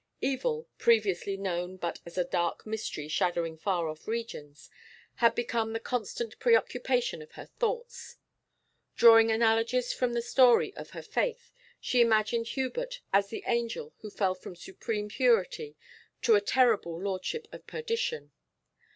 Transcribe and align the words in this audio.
Evil, 0.21 0.67
previously 0.79 1.37
known 1.37 1.77
but 1.77 1.99
as 2.07 2.17
a 2.17 2.23
dark 2.23 2.65
mystery 2.65 3.07
shadowing 3.07 3.55
far 3.55 3.87
off 3.87 4.07
regions, 4.07 4.67
had 5.17 5.35
become 5.35 5.73
the 5.73 5.79
constant 5.79 6.39
preoccupation 6.39 7.21
of 7.21 7.33
her 7.33 7.45
thoughts. 7.45 8.15
Drawing 8.95 9.29
analogies 9.29 9.93
from 9.93 10.13
the 10.13 10.23
story 10.23 10.73
of 10.75 10.89
her 10.89 11.03
faith, 11.03 11.51
she 11.79 12.01
imaged 12.01 12.47
Hubert 12.55 13.01
as 13.13 13.27
the 13.29 13.43
angel 13.45 13.93
who 13.99 14.09
fell 14.09 14.33
from 14.33 14.55
supreme 14.55 15.07
purity 15.07 15.77
to 16.23 16.33
a 16.33 16.41
terrible 16.41 16.99
lordship 16.99 17.47
of 17.51 17.67
perdition. 17.67 18.31